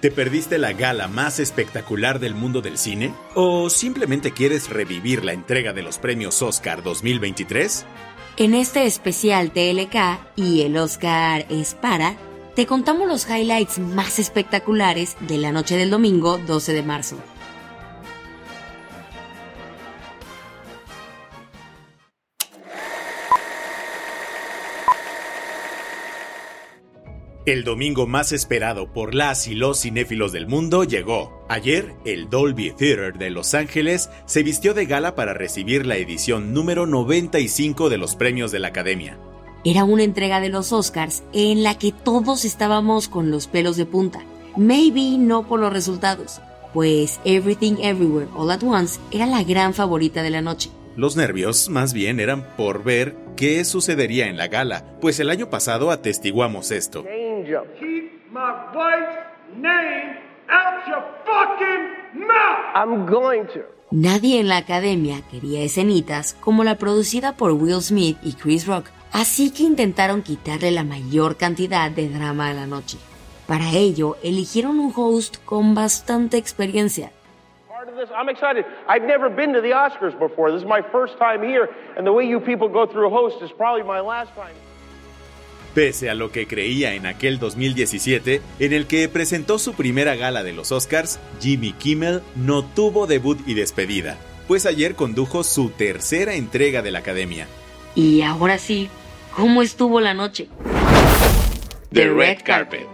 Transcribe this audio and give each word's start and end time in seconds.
¿Te 0.00 0.10
perdiste 0.10 0.56
la 0.56 0.72
gala 0.72 1.08
más 1.08 1.38
espectacular 1.40 2.20
del 2.20 2.34
mundo 2.34 2.62
del 2.62 2.78
cine? 2.78 3.12
¿O 3.34 3.68
simplemente 3.68 4.32
quieres 4.32 4.70
revivir 4.70 5.26
la 5.26 5.34
entrega 5.34 5.74
de 5.74 5.82
los 5.82 5.98
premios 5.98 6.40
Oscar 6.40 6.82
2023? 6.82 7.84
En 8.38 8.54
este 8.54 8.86
especial 8.86 9.52
TLK 9.52 10.18
y 10.36 10.62
el 10.62 10.78
Oscar 10.78 11.44
es 11.50 11.74
para, 11.74 12.14
te 12.56 12.64
contamos 12.64 13.08
los 13.08 13.28
highlights 13.28 13.78
más 13.78 14.18
espectaculares 14.18 15.18
de 15.20 15.36
la 15.36 15.52
noche 15.52 15.76
del 15.76 15.90
domingo 15.90 16.38
12 16.38 16.72
de 16.72 16.82
marzo. 16.82 17.18
El 27.46 27.64
domingo 27.64 28.06
más 28.06 28.32
esperado 28.32 28.92
por 28.92 29.14
las 29.14 29.48
y 29.48 29.54
los 29.54 29.80
cinéfilos 29.80 30.30
del 30.30 30.46
mundo 30.46 30.84
llegó. 30.84 31.42
Ayer, 31.48 31.94
el 32.04 32.28
Dolby 32.28 32.72
Theater 32.72 33.16
de 33.16 33.30
Los 33.30 33.54
Ángeles 33.54 34.10
se 34.26 34.42
vistió 34.42 34.74
de 34.74 34.84
gala 34.84 35.14
para 35.14 35.32
recibir 35.32 35.86
la 35.86 35.96
edición 35.96 36.52
número 36.52 36.84
95 36.84 37.88
de 37.88 37.96
los 37.96 38.14
premios 38.14 38.52
de 38.52 38.58
la 38.58 38.68
Academia. 38.68 39.18
Era 39.64 39.84
una 39.84 40.02
entrega 40.02 40.38
de 40.40 40.50
los 40.50 40.70
Oscars 40.70 41.22
en 41.32 41.62
la 41.62 41.78
que 41.78 41.92
todos 41.92 42.44
estábamos 42.44 43.08
con 43.08 43.30
los 43.30 43.46
pelos 43.46 43.78
de 43.78 43.86
punta. 43.86 44.22
Maybe 44.58 45.16
no 45.16 45.48
por 45.48 45.60
los 45.60 45.72
resultados, 45.72 46.42
pues 46.74 47.20
Everything 47.24 47.76
Everywhere 47.80 48.28
All 48.36 48.50
at 48.50 48.62
Once 48.62 49.00
era 49.12 49.24
la 49.24 49.44
gran 49.44 49.72
favorita 49.72 50.22
de 50.22 50.30
la 50.30 50.42
noche. 50.42 50.68
Los 50.94 51.16
nervios 51.16 51.70
más 51.70 51.94
bien 51.94 52.20
eran 52.20 52.54
por 52.56 52.84
ver 52.84 53.16
qué 53.36 53.64
sucedería 53.64 54.28
en 54.28 54.36
la 54.36 54.48
gala, 54.48 54.84
pues 55.00 55.18
el 55.20 55.30
año 55.30 55.48
pasado 55.48 55.90
atestiguamos 55.90 56.70
esto. 56.70 57.06
Keep 57.50 58.30
my 58.32 58.52
wife's 58.72 59.16
name 59.56 60.16
out 60.48 60.86
your 60.86 61.02
fucking 61.26 62.26
mouth. 62.26 62.76
I'm 62.76 63.06
going 63.06 63.46
to. 63.48 63.64
Nadie 63.90 64.38
en 64.38 64.48
la 64.48 64.58
academia 64.58 65.22
quería 65.32 65.62
escenitas 65.62 66.34
como 66.34 66.62
la 66.62 66.76
producida 66.76 67.32
por 67.32 67.52
Will 67.52 67.82
Smith 67.82 68.18
y 68.22 68.34
Chris 68.34 68.68
Rock, 68.68 68.86
así 69.12 69.50
que 69.52 69.64
intentaron 69.64 70.22
quitarle 70.22 70.70
la 70.70 70.84
mayor 70.84 71.36
cantidad 71.36 71.90
de 71.90 72.08
drama 72.08 72.50
a 72.50 72.54
la 72.54 72.66
noche. 72.66 72.98
Para 73.48 73.72
ello, 73.72 74.16
eligieron 74.22 74.78
un 74.78 74.92
host 74.94 75.38
con 75.44 75.74
bastante 75.74 76.36
experiencia. 76.36 77.10
Part 77.68 77.88
of 77.88 77.96
this, 77.96 78.10
I'm 78.16 78.28
excited. 78.28 78.64
I've 78.86 79.04
never 79.04 79.28
been 79.28 79.52
to 79.54 79.60
the 79.60 79.72
Oscars 79.72 80.16
before. 80.20 80.52
This 80.52 80.62
is 80.62 80.68
my 80.68 80.82
first 80.92 81.18
time 81.18 81.42
here, 81.42 81.68
and 81.96 82.06
the 82.06 82.12
way 82.12 82.24
you 82.24 82.38
people 82.38 82.68
go 82.68 82.86
through 82.86 83.08
a 83.08 83.10
host 83.10 83.42
is 83.42 83.50
probably 83.50 83.82
my 83.82 83.98
last 83.98 84.32
time. 84.36 84.54
Pese 85.74 86.10
a 86.10 86.14
lo 86.14 86.32
que 86.32 86.48
creía 86.48 86.94
en 86.94 87.06
aquel 87.06 87.38
2017, 87.38 88.42
en 88.58 88.72
el 88.72 88.86
que 88.86 89.08
presentó 89.08 89.58
su 89.60 89.74
primera 89.74 90.16
gala 90.16 90.42
de 90.42 90.52
los 90.52 90.72
Oscars, 90.72 91.20
Jimmy 91.40 91.72
Kimmel 91.72 92.22
no 92.34 92.64
tuvo 92.64 93.06
debut 93.06 93.38
y 93.46 93.54
despedida, 93.54 94.18
pues 94.48 94.66
ayer 94.66 94.96
condujo 94.96 95.44
su 95.44 95.70
tercera 95.70 96.34
entrega 96.34 96.82
de 96.82 96.90
la 96.90 96.98
Academia. 96.98 97.46
Y 97.94 98.22
ahora 98.22 98.58
sí, 98.58 98.88
¿cómo 99.36 99.62
estuvo 99.62 100.00
la 100.00 100.12
noche? 100.12 100.48
The 101.92 102.08
Red 102.08 102.38
Carpet. 102.44 102.88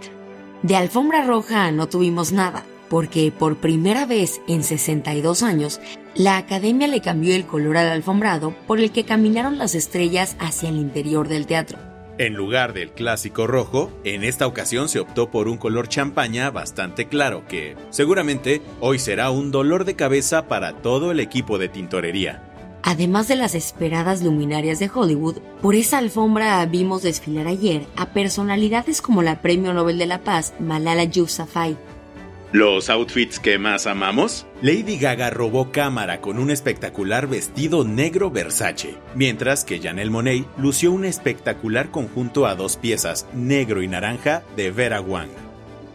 De 0.61 0.75
alfombra 0.75 1.23
roja 1.23 1.71
no 1.71 1.87
tuvimos 1.87 2.31
nada, 2.31 2.63
porque 2.89 3.31
por 3.31 3.57
primera 3.57 4.05
vez 4.05 4.39
en 4.47 4.63
62 4.63 5.41
años, 5.41 5.79
la 6.13 6.37
academia 6.37 6.87
le 6.87 7.01
cambió 7.01 7.35
el 7.35 7.47
color 7.47 7.77
al 7.77 7.89
alfombrado 7.89 8.55
por 8.67 8.79
el 8.79 8.91
que 8.91 9.03
caminaron 9.03 9.57
las 9.57 9.73
estrellas 9.73 10.35
hacia 10.39 10.69
el 10.69 10.77
interior 10.77 11.27
del 11.27 11.47
teatro. 11.47 11.96
En 12.19 12.33
lugar 12.33 12.73
del 12.73 12.93
clásico 12.93 13.45
rojo, 13.45 13.91
en 14.03 14.23
esta 14.23 14.47
ocasión 14.47 14.89
se 14.89 14.99
optó 14.99 15.29
por 15.29 15.47
un 15.47 15.57
color 15.57 15.87
champaña 15.87 16.49
bastante 16.49 17.07
claro 17.07 17.45
que, 17.47 17.75
seguramente, 17.91 18.63
hoy 18.79 18.97
será 18.97 19.29
un 19.29 19.51
dolor 19.51 19.85
de 19.85 19.95
cabeza 19.95 20.47
para 20.47 20.73
todo 20.73 21.11
el 21.11 21.19
equipo 21.19 21.59
de 21.59 21.69
tintorería. 21.69 22.41
Además 22.81 23.27
de 23.27 23.35
las 23.35 23.53
esperadas 23.53 24.23
luminarias 24.23 24.79
de 24.79 24.89
Hollywood, 24.91 25.37
por 25.61 25.75
esa 25.75 25.99
alfombra 25.99 26.65
vimos 26.65 27.03
desfilar 27.03 27.45
ayer 27.45 27.85
a 27.95 28.07
personalidades 28.07 29.03
como 29.03 29.21
la 29.21 29.39
Premio 29.41 29.73
Nobel 29.73 29.99
de 29.99 30.07
la 30.07 30.19
Paz 30.19 30.53
Malala 30.59 31.03
Yousafzai, 31.03 31.77
¿Los 32.53 32.89
outfits 32.89 33.41
que 33.41 33.59
más 33.59 33.87
amamos? 33.87 34.45
Lady 34.61 34.97
Gaga 34.97 35.29
robó 35.29 35.69
cámara 35.73 36.21
con 36.21 36.39
un 36.39 36.49
espectacular 36.49 37.27
vestido 37.27 37.83
negro 37.83 38.31
Versace, 38.31 38.95
mientras 39.15 39.65
que 39.65 39.81
Janelle 39.81 40.09
Monáe 40.09 40.45
lució 40.57 40.93
un 40.93 41.03
espectacular 41.03 41.91
conjunto 41.91 42.45
a 42.45 42.55
dos 42.55 42.77
piezas, 42.77 43.27
negro 43.33 43.83
y 43.83 43.89
naranja, 43.89 44.43
de 44.55 44.71
Vera 44.71 45.01
Wang. 45.01 45.27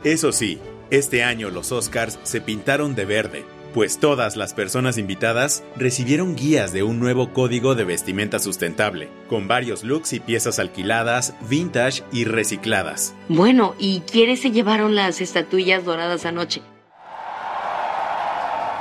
Eso 0.05 0.31
sí, 0.31 0.59
este 0.91 1.25
año 1.25 1.49
los 1.49 1.73
Oscars 1.73 2.19
se 2.23 2.43
pintaron 2.43 2.95
de 2.95 3.07
verde, 3.07 3.45
pues 3.73 3.99
todas 3.99 4.37
las 4.37 4.55
personas 4.55 4.99
invitadas 4.99 5.63
recibieron 5.77 6.37
guías 6.37 6.73
de 6.73 6.83
un 6.83 7.01
nuevo 7.01 7.33
código 7.33 7.75
de 7.75 7.85
vestimenta 7.85 8.39
sustentable, 8.39 9.09
con 9.29 9.49
varios 9.49 9.85
looks 9.85 10.13
y 10.13 10.21
piezas 10.21 10.59
alquiladas, 10.59 11.35
vintage 11.49 12.03
y 12.13 12.25
recicladas. 12.25 13.15
Bueno, 13.29 13.75
¿y 13.79 14.01
quiénes 14.01 14.41
se 14.41 14.51
llevaron 14.51 14.95
las 14.95 15.21
estatuillas 15.21 15.85
doradas 15.85 16.27
anoche? 16.27 16.63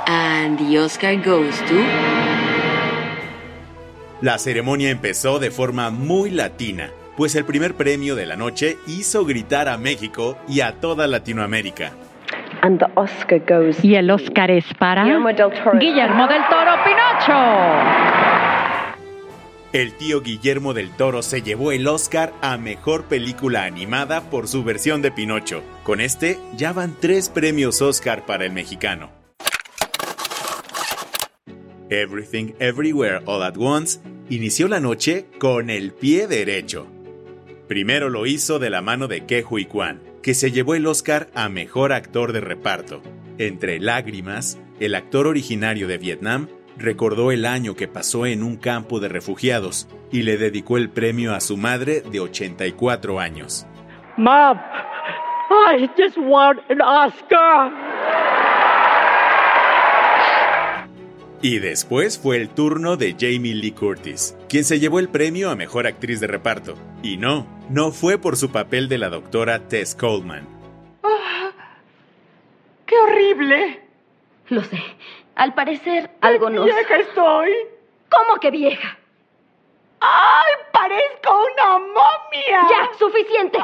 And 0.06 0.58
the 0.58 0.78
Oscar 0.78 1.16
goes 1.16 1.58
to... 1.66 1.74
La 4.20 4.38
ceremonia 4.38 4.90
empezó 4.90 5.38
de 5.40 5.50
forma 5.50 5.90
muy 5.90 6.30
latina, 6.30 6.90
pues 7.16 7.34
el 7.34 7.44
primer 7.44 7.74
premio 7.74 8.14
de 8.14 8.26
la 8.26 8.36
noche 8.36 8.78
hizo 8.86 9.24
gritar 9.24 9.68
a 9.68 9.78
México 9.78 10.38
y 10.48 10.60
a 10.60 10.80
toda 10.80 11.08
Latinoamérica. 11.08 11.92
And 12.62 12.78
the 12.78 12.86
Oscar 12.94 13.40
goes 13.40 13.84
Y 13.84 13.96
el 13.96 14.10
Oscar 14.10 14.50
es 14.50 14.64
para 14.78 15.02
Guillermo 15.02 15.28
del 15.28 15.36
Toro. 15.36 15.78
Guillermo 15.78 16.28
del 16.28 16.42
Toro 16.48 16.72
Pinocho. 16.84 17.32
El 19.72 19.92
tío 19.94 20.20
Guillermo 20.20 20.72
del 20.74 20.90
Toro 20.90 21.22
se 21.22 21.42
llevó 21.42 21.72
el 21.72 21.88
Oscar 21.88 22.32
a 22.40 22.58
Mejor 22.58 23.06
Película 23.06 23.64
Animada 23.64 24.30
por 24.30 24.46
su 24.46 24.62
versión 24.62 25.02
de 25.02 25.10
Pinocho. 25.10 25.62
Con 25.82 26.00
este 26.00 26.38
ya 26.56 26.72
van 26.72 26.94
tres 27.00 27.28
premios 27.30 27.82
Oscar 27.82 28.26
para 28.26 28.44
el 28.44 28.52
mexicano. 28.52 29.10
Everything 31.88 32.52
Everywhere 32.58 33.22
All 33.26 33.42
at 33.42 33.56
Once 33.58 33.98
inició 34.30 34.68
la 34.68 34.78
noche 34.78 35.26
con 35.38 35.68
el 35.68 35.92
pie 35.92 36.28
derecho. 36.28 36.86
Primero 37.66 38.08
lo 38.08 38.26
hizo 38.26 38.58
de 38.58 38.70
la 38.70 38.82
mano 38.82 39.08
de 39.08 39.26
Ke 39.26 39.44
Huy 39.48 39.64
Quan, 39.64 40.00
que 40.22 40.34
se 40.34 40.52
llevó 40.52 40.74
el 40.74 40.86
Oscar 40.86 41.28
a 41.34 41.48
Mejor 41.48 41.92
Actor 41.92 42.32
de 42.32 42.40
Reparto. 42.40 43.02
Entre 43.38 43.80
lágrimas, 43.80 44.60
el 44.78 44.94
actor 44.94 45.26
originario 45.26 45.88
de 45.88 45.98
Vietnam 45.98 46.48
recordó 46.76 47.32
el 47.32 47.44
año 47.44 47.74
que 47.74 47.88
pasó 47.88 48.26
en 48.26 48.42
un 48.42 48.56
campo 48.56 49.00
de 49.00 49.08
refugiados 49.08 49.88
y 50.10 50.22
le 50.22 50.36
dedicó 50.36 50.78
el 50.78 50.90
premio 50.90 51.34
a 51.34 51.40
su 51.40 51.56
madre 51.56 52.02
de 52.02 52.20
84 52.20 53.18
años. 53.18 53.66
Mom, 54.16 54.58
I 55.50 55.88
just 55.96 56.16
want 56.16 56.60
an 56.70 56.80
Oscar. 56.80 57.81
Y 61.44 61.58
después 61.58 62.20
fue 62.20 62.36
el 62.36 62.50
turno 62.50 62.96
de 62.96 63.16
Jamie 63.18 63.56
Lee 63.56 63.72
Curtis, 63.72 64.36
quien 64.48 64.62
se 64.62 64.78
llevó 64.78 65.00
el 65.00 65.08
premio 65.08 65.50
a 65.50 65.56
Mejor 65.56 65.88
Actriz 65.88 66.20
de 66.20 66.28
Reparto. 66.28 66.76
Y 67.02 67.16
no, 67.16 67.48
no 67.68 67.90
fue 67.90 68.16
por 68.16 68.36
su 68.36 68.52
papel 68.52 68.88
de 68.88 68.98
la 68.98 69.08
doctora 69.08 69.66
Tess 69.66 69.96
Coleman. 69.96 70.46
¡Qué 72.86 72.94
horrible! 72.96 73.82
Lo 74.50 74.62
sé. 74.62 74.80
Al 75.34 75.52
parecer, 75.54 76.12
algo 76.20 76.48
nos... 76.48 76.64
¡Vieja 76.64 76.96
estoy! 76.96 77.50
¿Cómo 78.08 78.38
que 78.38 78.52
vieja? 78.52 78.96
¡Ay, 79.98 80.52
parezco 80.72 81.40
una 81.54 81.78
momia! 81.78 82.68
¡Ya! 82.70 82.98
¡Suficiente! 82.98 83.58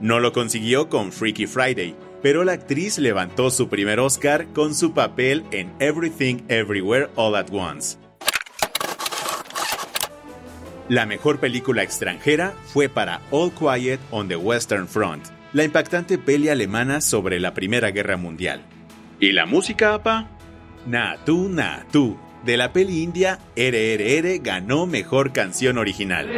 No 0.00 0.18
lo 0.18 0.32
consiguió 0.32 0.88
con 0.88 1.12
Freaky 1.12 1.46
Friday, 1.46 1.94
pero 2.26 2.42
la 2.42 2.54
actriz 2.54 2.98
levantó 2.98 3.50
su 3.50 3.68
primer 3.68 4.00
Oscar 4.00 4.46
con 4.52 4.74
su 4.74 4.92
papel 4.92 5.44
en 5.52 5.72
Everything 5.78 6.38
Everywhere 6.48 7.08
All 7.14 7.36
at 7.36 7.46
Once. 7.52 7.98
La 10.88 11.06
mejor 11.06 11.38
película 11.38 11.84
extranjera 11.84 12.52
fue 12.74 12.88
para 12.88 13.20
All 13.30 13.52
Quiet 13.52 14.00
on 14.10 14.26
the 14.26 14.34
Western 14.34 14.88
Front, 14.88 15.26
la 15.52 15.62
impactante 15.62 16.18
peli 16.18 16.48
alemana 16.48 17.00
sobre 17.00 17.38
la 17.38 17.54
Primera 17.54 17.92
Guerra 17.92 18.16
Mundial. 18.16 18.60
¿Y 19.20 19.30
la 19.30 19.46
música, 19.46 19.94
apa? 19.94 20.26
Na 20.84 21.18
tu 21.24 21.48
na 21.48 21.86
tu, 21.92 22.18
de 22.44 22.56
la 22.56 22.72
peli 22.72 23.04
india 23.04 23.38
RRR 23.54 24.42
ganó 24.42 24.86
mejor 24.86 25.32
canción 25.32 25.78
original. 25.78 26.28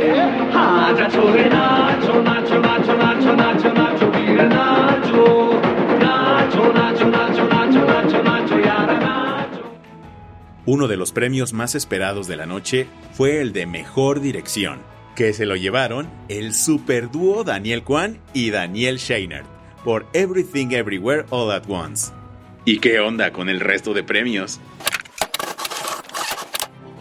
Uno 10.68 10.86
de 10.86 10.98
los 10.98 11.12
premios 11.12 11.54
más 11.54 11.74
esperados 11.74 12.26
de 12.26 12.36
la 12.36 12.44
noche 12.44 12.88
fue 13.14 13.40
el 13.40 13.54
de 13.54 13.64
Mejor 13.64 14.20
Dirección, 14.20 14.80
que 15.16 15.32
se 15.32 15.46
lo 15.46 15.56
llevaron 15.56 16.10
el 16.28 16.52
superdúo 16.52 17.42
Daniel 17.42 17.82
Kwan 17.82 18.18
y 18.34 18.50
Daniel 18.50 18.98
Scheinert 18.98 19.46
por 19.82 20.06
Everything 20.12 20.72
Everywhere 20.72 21.24
All 21.30 21.50
at 21.52 21.62
Once. 21.68 22.12
¿Y 22.66 22.80
qué 22.80 23.00
onda 23.00 23.32
con 23.32 23.48
el 23.48 23.60
resto 23.60 23.94
de 23.94 24.04
premios? 24.04 24.60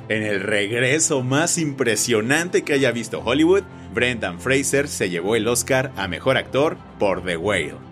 En 0.07 0.23
el 0.23 0.39
regreso 0.39 1.21
más 1.21 1.57
impresionante 1.57 2.63
que 2.63 2.71
haya 2.71 2.91
visto 2.91 3.19
Hollywood, 3.19 3.63
Brendan 3.93 4.39
Fraser 4.39 4.87
se 4.87 5.09
llevó 5.09 5.35
el 5.35 5.45
Oscar 5.45 5.91
a 5.97 6.07
Mejor 6.07 6.37
Actor 6.37 6.77
por 6.97 7.21
The 7.25 7.35
Whale. 7.35 7.86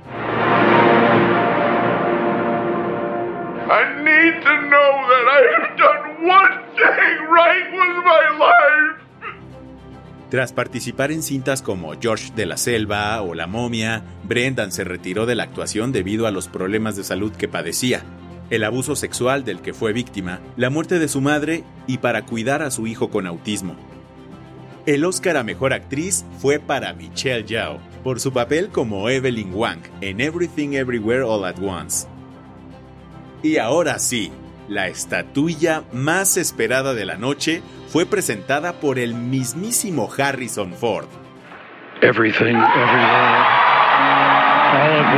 Tras 10.29 10.53
participar 10.53 11.11
en 11.11 11.23
cintas 11.23 11.61
como 11.61 11.93
George 11.99 12.31
de 12.35 12.45
la 12.45 12.57
Selva 12.57 13.21
o 13.21 13.33
La 13.35 13.47
momia, 13.47 14.03
Brendan 14.23 14.71
se 14.71 14.83
retiró 14.83 15.25
de 15.25 15.35
la 15.35 15.43
actuación 15.43 15.91
debido 15.91 16.27
a 16.27 16.31
los 16.31 16.47
problemas 16.47 16.95
de 16.95 17.03
salud 17.03 17.31
que 17.31 17.47
padecía, 17.47 18.03
el 18.49 18.63
abuso 18.63 18.95
sexual 18.95 19.45
del 19.45 19.61
que 19.61 19.73
fue 19.73 19.93
víctima, 19.93 20.39
la 20.57 20.69
muerte 20.69 20.99
de 20.99 21.07
su 21.07 21.21
madre 21.21 21.63
y 21.87 21.99
para 21.99 22.25
cuidar 22.25 22.61
a 22.61 22.71
su 22.71 22.85
hijo 22.87 23.09
con 23.09 23.27
autismo. 23.27 23.75
El 24.85 25.05
Oscar 25.05 25.37
a 25.37 25.43
Mejor 25.43 25.73
Actriz 25.73 26.25
fue 26.39 26.59
para 26.59 26.93
Michelle 26.93 27.45
Yeoh 27.45 27.79
por 28.03 28.19
su 28.19 28.31
papel 28.31 28.69
como 28.69 29.09
Evelyn 29.09 29.51
Wang 29.53 29.79
en 30.01 30.21
Everything 30.21 30.73
Everywhere 30.73 31.23
All 31.23 31.45
at 31.45 31.57
Once. 31.59 32.07
Y 33.45 33.59
ahora 33.59 33.99
sí, 33.99 34.31
la 34.67 34.87
estatuilla 34.87 35.83
más 35.93 36.35
esperada 36.35 36.95
de 36.95 37.05
la 37.05 37.15
noche 37.15 37.61
fue 37.89 38.07
presentada 38.07 38.79
por 38.79 38.97
el 38.97 39.13
mismísimo 39.13 40.09
Harrison 40.17 40.73
Ford. 40.73 41.05
Everything, 42.01 42.55
everywhere, 42.55 43.45
all 44.73 44.89
at 44.89 45.13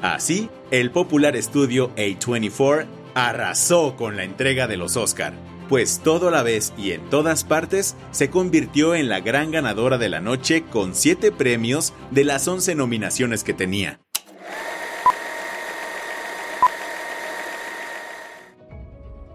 once. 0.00 0.06
Así, 0.06 0.48
el 0.70 0.92
popular 0.92 1.34
estudio 1.34 1.92
A24 1.96 2.86
arrasó 3.16 3.96
con 3.96 4.16
la 4.16 4.22
entrega 4.22 4.68
de 4.68 4.76
los 4.76 4.96
Oscar, 4.96 5.32
pues 5.68 6.02
todo 6.04 6.28
a 6.28 6.30
la 6.30 6.44
vez 6.44 6.72
y 6.78 6.92
en 6.92 7.00
todas 7.10 7.42
partes 7.42 7.96
se 8.12 8.30
convirtió 8.30 8.94
en 8.94 9.08
la 9.08 9.18
gran 9.18 9.50
ganadora 9.50 9.98
de 9.98 10.08
la 10.08 10.20
noche 10.20 10.62
con 10.62 10.94
7 10.94 11.32
premios 11.32 11.94
de 12.12 12.22
las 12.22 12.46
11 12.46 12.76
nominaciones 12.76 13.42
que 13.42 13.54
tenía. 13.54 13.98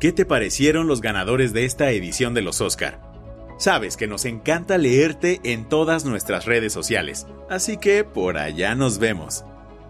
¿Qué 0.04 0.12
te 0.12 0.26
parecieron 0.26 0.88
los 0.88 1.00
ganadores 1.00 1.54
de 1.54 1.64
esta 1.64 1.90
edición 1.92 2.34
de 2.34 2.42
los 2.42 2.60
Oscar? 2.60 3.00
Sabes 3.58 3.96
que 3.96 4.06
nos 4.06 4.26
encanta 4.26 4.78
leerte 4.78 5.40
en 5.46 5.70
todas 5.70 6.04
nuestras 6.04 6.44
redes 6.44 6.74
sociales, 6.74 7.26
así 7.50 7.78
que 7.78 8.04
por 8.04 8.38
allá 8.38 8.76
nos 8.76 9.00
vemos. 9.00 9.46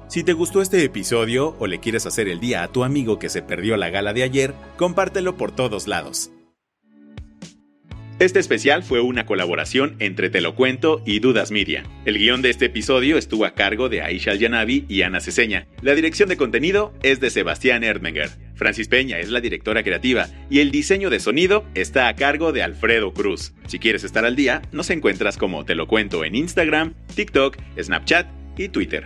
Si 0.07 0.23
te 0.23 0.33
gustó 0.33 0.61
este 0.61 0.83
episodio 0.83 1.55
o 1.57 1.65
le 1.65 1.79
quieres 1.79 2.05
hacer 2.05 2.27
el 2.27 2.39
día 2.39 2.61
a 2.61 2.67
tu 2.67 2.83
amigo 2.83 3.17
que 3.17 3.27
se 3.27 3.41
perdió 3.41 3.75
la 3.75 3.89
gala 3.89 4.13
de 4.13 4.21
ayer, 4.21 4.53
compártelo 4.77 5.35
por 5.35 5.51
todos 5.51 5.87
lados. 5.87 6.31
Este 8.19 8.39
especial 8.39 8.83
fue 8.83 9.01
una 9.01 9.25
colaboración 9.25 9.95
entre 9.99 10.29
Te 10.29 10.39
lo 10.39 10.55
cuento 10.55 11.01
y 11.05 11.19
Dudas 11.19 11.51
Media. 11.51 11.83
El 12.05 12.19
guion 12.19 12.41
de 12.43 12.51
este 12.51 12.65
episodio 12.65 13.17
estuvo 13.17 13.45
a 13.45 13.55
cargo 13.55 13.89
de 13.89 14.01
Aisha 14.01 14.31
Al-Yanabi 14.31 14.85
y 14.87 15.01
Ana 15.01 15.19
Ceseña. 15.19 15.67
La 15.81 15.95
dirección 15.95 16.29
de 16.29 16.37
contenido 16.37 16.93
es 17.01 17.19
de 17.19 17.31
Sebastián 17.31 17.83
Erdmenger. 17.83 18.29
Francis 18.55 18.87
Peña 18.87 19.17
es 19.17 19.29
la 19.29 19.41
directora 19.41 19.83
creativa 19.83 20.27
y 20.49 20.59
el 20.59 20.69
diseño 20.69 21.09
de 21.09 21.19
sonido 21.19 21.65
está 21.73 22.07
a 22.07 22.15
cargo 22.15 22.51
de 22.51 22.61
Alfredo 22.61 23.13
Cruz. 23.13 23.53
Si 23.67 23.79
quieres 23.79 24.03
estar 24.03 24.25
al 24.25 24.35
día, 24.35 24.61
nos 24.71 24.91
encuentras 24.91 25.37
como 25.37 25.65
Te 25.65 25.73
lo 25.73 25.87
cuento 25.87 26.23
en 26.23 26.35
Instagram, 26.35 26.93
TikTok, 27.15 27.57
Snapchat 27.81 28.27
y 28.57 28.69
Twitter. 28.69 29.05